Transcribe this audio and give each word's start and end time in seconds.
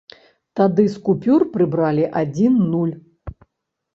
Тады 0.59 0.85
з 0.93 1.01
купюр 1.09 1.41
прыбралі 1.57 2.05
адзін 2.21 2.55
нуль. 2.71 2.95